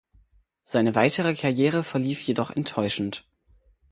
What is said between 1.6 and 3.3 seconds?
verlief jedoch enttäuschend.